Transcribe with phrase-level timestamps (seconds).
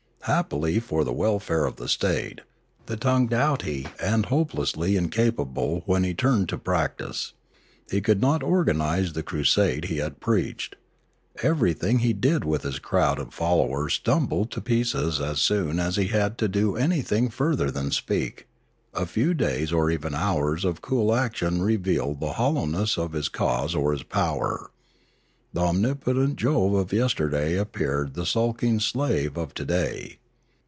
[0.25, 2.41] Happily for the wel fare of the state,
[2.85, 7.33] the tongue doughty was hopelessly incapable when he turned to practice;
[7.89, 10.75] he could not organise the crusade he had preached;
[11.41, 16.05] everything he did with his crowd of followers tumbled to pieces as soon as he
[16.09, 18.47] had to do anything further than speak;
[18.93, 23.27] a few days or even hours of cool action revealed the hol lowness of his
[23.27, 24.69] cause or his power;
[25.53, 30.19] the omnipotent Jove of yesterday appeared the skulking slave of today.